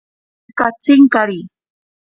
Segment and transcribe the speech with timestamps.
[0.45, 1.39] Nija katsinkari.